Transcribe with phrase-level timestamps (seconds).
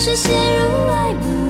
[0.03, 1.40] 是陷入爱。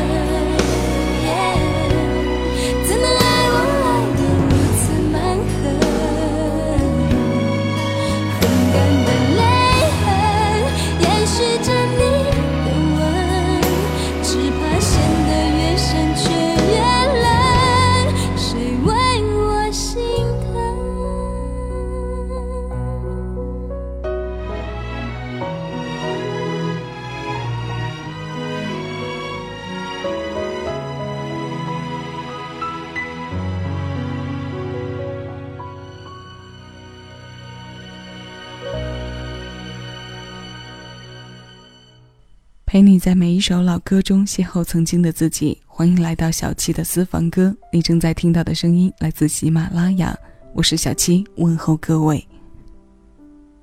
[42.75, 45.57] 陪你，在每一首老歌中邂逅曾经的自己。
[45.65, 47.55] 欢迎来到小七的私房歌。
[47.73, 50.13] 你正在听到的声音来自喜马拉雅，
[50.53, 52.27] 我是小七，问候各位。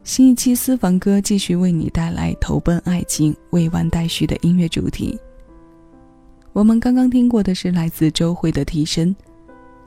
[0.06, 5.20] 新一期私房歌继续为你带来《投奔爱情》未完待续的音乐主题。
[6.54, 9.14] 我们刚刚听过的是来自周蕙的《替身》，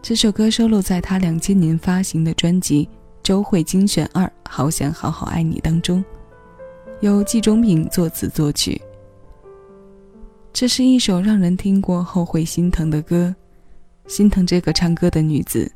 [0.03, 2.85] 这首歌收录在她两千年发行的专辑
[3.23, 6.05] 《周蕙精选二：好想好好爱你》当中，
[7.01, 8.79] 由季中平作词作曲。
[10.55, 13.35] 这是一首让人听过后会心疼的歌，
[14.07, 15.71] 心疼这个唱歌的女子，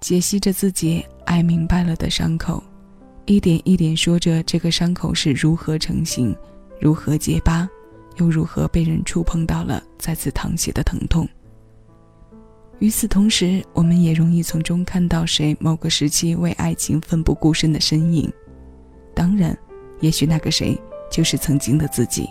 [0.00, 2.62] 解析着自己爱明白了的伤口，
[3.24, 6.32] 一点一点说着这个伤口是如何成型，
[6.80, 7.68] 如何结疤，
[8.18, 11.28] 又如何被人触碰到了再次淌血的疼痛。
[12.78, 18.32] 与此同时，我们也容易从中看到谁某个时期为爱情奋不顾身的身影，
[19.12, 19.58] 当然，
[19.98, 20.80] 也许那个谁
[21.10, 22.28] 就是曾经的自己。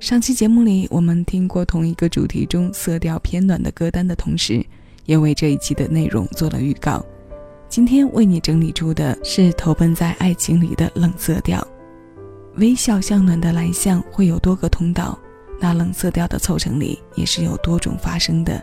[0.00, 4.64] 上期节目里，我们听过同一个主题中色调偏暖的歌单的同时，
[5.06, 7.04] 也为这一期的内容做了预告。
[7.68, 11.66] 今天为你整理出的是投奔在爱情里的冷色调。
[12.58, 15.18] 微笑向暖的来向会有多个通道，
[15.60, 18.62] 那冷色调的凑成里也是有多种发生的。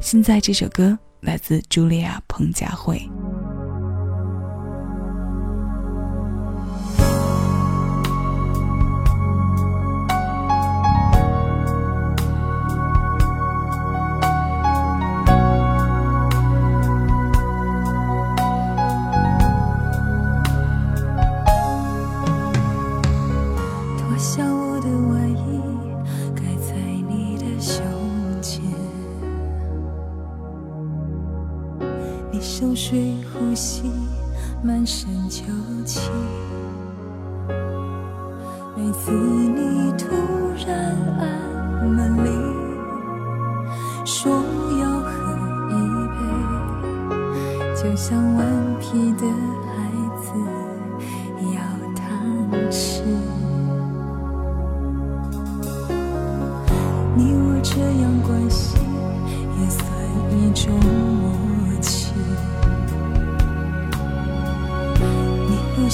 [0.00, 2.98] 现在这首歌来自朱利亚彭佳慧。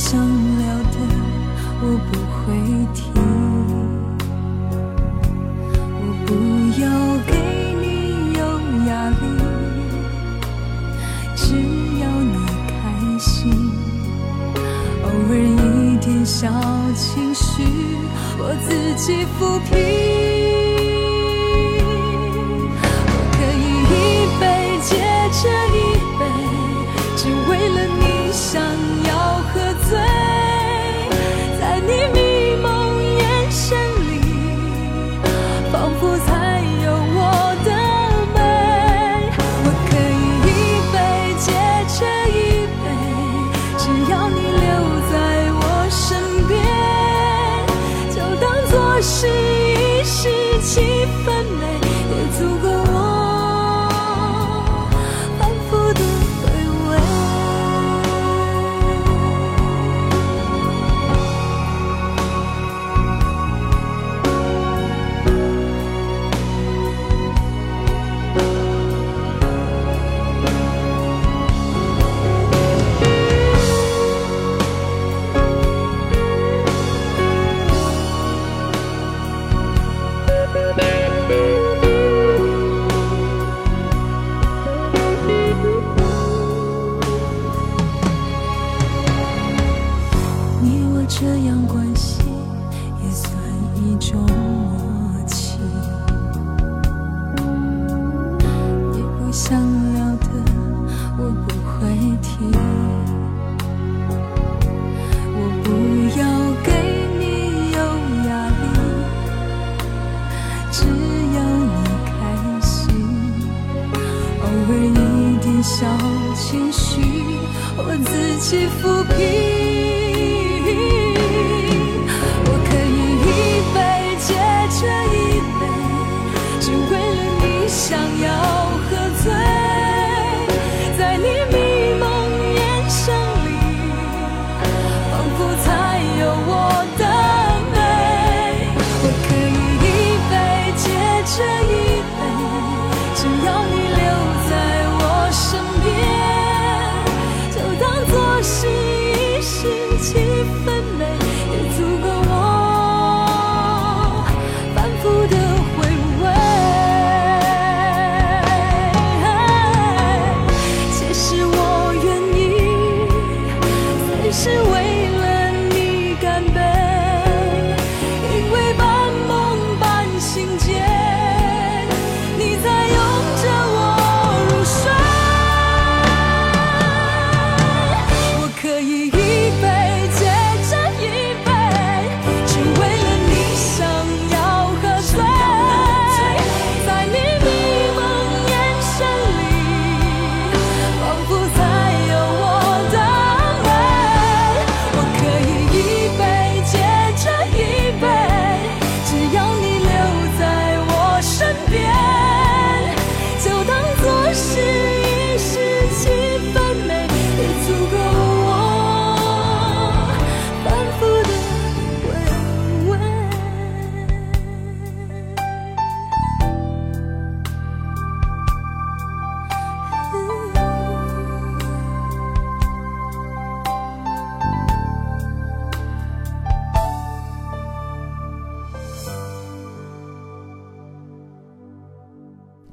[0.03, 0.99] 想聊的，
[1.83, 2.15] 我不
[2.47, 3.10] 会提。
[91.21, 92.10] 这样关系。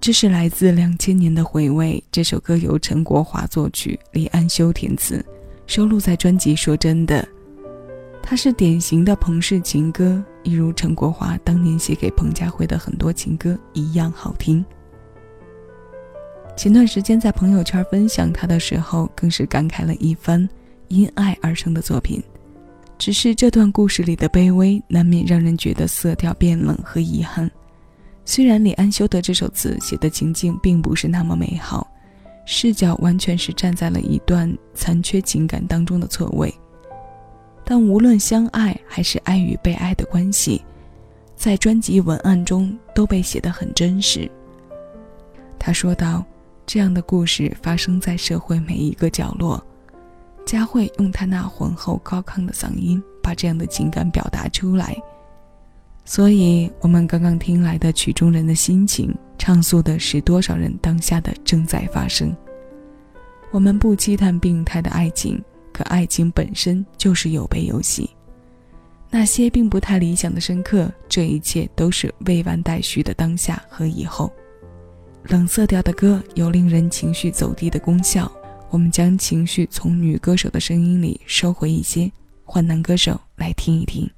[0.08, 2.02] 这是来自两千年的回味。
[2.14, 5.22] 这首歌由陈国华作曲，李安修填词，
[5.66, 7.20] 收录在专辑《说真的》。
[8.24, 14.64] 它是典型的彭氏情歌，一如陈国华当年写给彭佳慧的很多情歌一样好听。
[16.56, 20.48] 前段时间在朋友圈分享他的时候，更是感慨了一番。
[20.88, 22.24] 因爱而生的作品，
[22.98, 27.52] 只是这段故事里的卑微，难免让人觉得色调变冷和遗憾。
[28.30, 31.88] 虽然李安修的这首词写的情境并不是那么美好，
[32.46, 36.54] 视角完全是站在了一段残缺情感当中的错位，
[37.64, 40.62] 但无论相爱还是爱与被爱的关系，
[41.38, 44.30] 在专辑文案中都被写得很真实。
[45.58, 46.22] 他说道
[46.68, 49.66] ：“这样的故事发生在社会每一个角落。”
[50.46, 54.94] 佳慧用她那浑厚高亢的嗓音把这样的情感表达出来。
[56.08, 62.34] 所以，我们刚刚听来的曲中人的心情，唱诉的是多少人当下的正在发生。
[63.52, 65.38] 我们不期盼病态的爱情，
[65.74, 68.10] 可爱情本身就是有悲有喜。
[69.12, 74.32] 那些并不太理想的深刻，这一切都是未完待续的当下和以后。
[75.24, 78.32] 冷色调的歌有令人情绪走低的功效，
[78.70, 82.10] 我们将情绪从女歌手的声音里收回一些，
[82.46, 84.10] 换男歌手来听一听。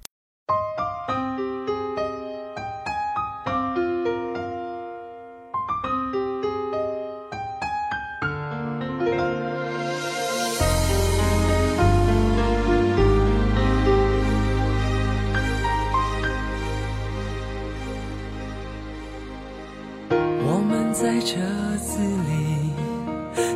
[21.22, 21.38] 车
[21.78, 22.72] 子里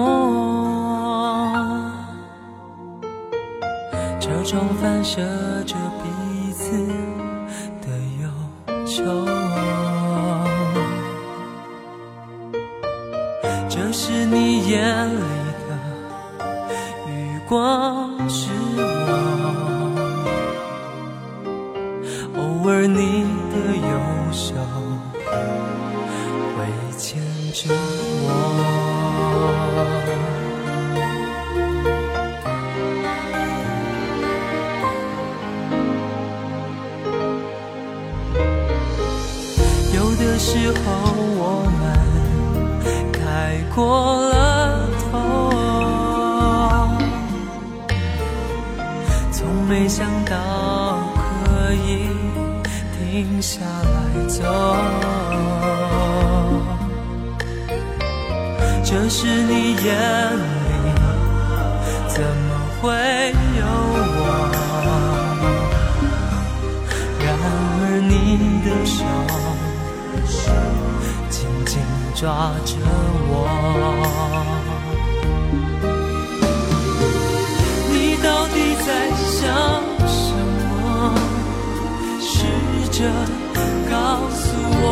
[4.20, 5.20] 车窗反射
[5.66, 7.19] 着彼此。
[83.00, 83.06] 着
[83.90, 83.96] 告
[84.28, 84.50] 诉
[84.82, 84.90] 我，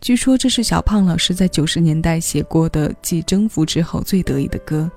[0.01, 4.89] 据说这是小胖老师在九十年代写过的，继《征服》之后最得意的歌。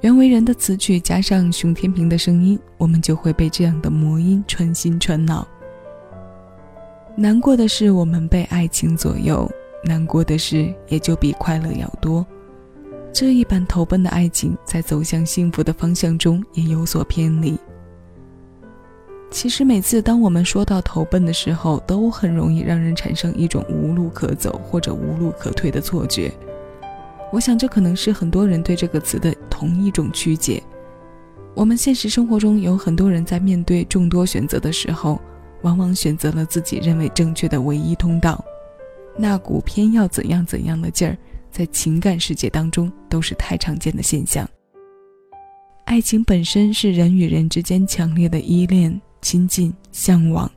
[0.00, 5.46] 原为人的词曲加上熊天平的声音，我们就会被这样的魔音穿心穿脑。
[7.16, 9.48] 难过的是我们被爱情左右，
[9.84, 12.26] 难过的事也就比快乐要多。
[13.12, 17.58] 这一版投奔的爱情，在走向幸福的方向中也有所偏离。
[19.30, 26.32] 其实，每次当我们说到投奔的时候，都很容易让人产生一种无路可走或者无路可退的错觉。
[27.32, 30.60] 我想，这可能是很多人对这个词的同一种曲解。
[31.54, 35.20] 我们现实生活中有很多人在面对众多选择的时候，
[35.62, 38.42] 往往选择了自己认为正确的唯一通道，
[39.16, 41.16] 那股偏要怎样怎样的劲儿。
[41.50, 44.48] 在情感世界当中，都是太常见的现象。
[45.84, 50.50] 爱情本身是人与人之间强烈的依恋、亲近、向往，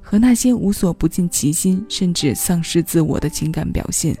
[0.00, 4.16] 和那些无所不尽其心，甚至丧失自我的情感表现。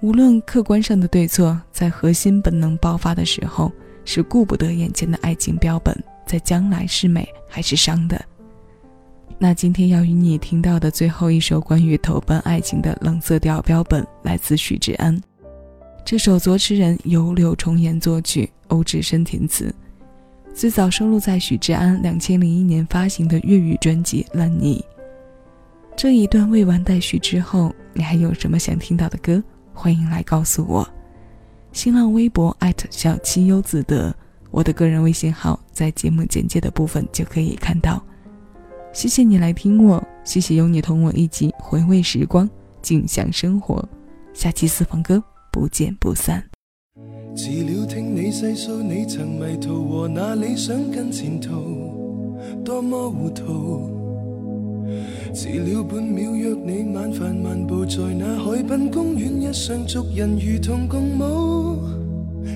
[0.00, 3.70] 无论客观上的对错，在核心本能爆发的时候，
[4.04, 5.94] 是顾不得眼前的爱情标本，
[6.26, 8.22] 在将来是美还是伤的。
[9.38, 15.18] 那今天要与你听到的最后一首关于投奔爱情的冷色调标本，来自许志安。
[16.04, 19.74] 这首《作词人》由柳重言作曲，欧智深填词，
[20.54, 24.84] 最早收录在许志安两千零一年发行的粤语专辑《烂泥》。
[25.96, 27.18] 这一段未完待续。
[27.18, 29.42] 之后你还有什么想听到的歌，
[29.72, 30.88] 欢迎来告诉我。
[31.72, 34.14] 新浪微博艾特小七优自得，
[34.52, 38.00] 我的个人微信号在节目简介的部分就可以看到。
[38.94, 42.48] 谢谢你来听我，谢谢有你同我一起回味时光，
[42.80, 43.84] 静享生活。
[44.32, 46.40] 下期四方歌不见不散。
[47.34, 53.90] 寂寥听你细诉，你曾迷途和那理想跟前途，多么糊涂。
[55.34, 62.03] 迟了半秒约你晚饭漫步在那海滨公园，一双足印如同共舞。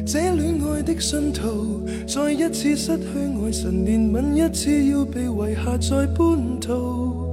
[0.07, 3.05] 这恋爱的信徒，再一次失去
[3.45, 7.27] 爱神，怜悯，一次要被遗下在半途。